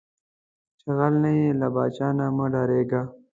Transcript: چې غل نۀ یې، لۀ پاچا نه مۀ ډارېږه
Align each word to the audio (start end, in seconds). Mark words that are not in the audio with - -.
چې 0.79 0.87
غل 0.97 1.13
نۀ 1.23 1.31
یې، 1.39 1.49
لۀ 1.59 1.67
پاچا 1.75 2.07
نه 2.17 2.25
مۀ 2.37 2.45
ډارېږه 2.53 3.01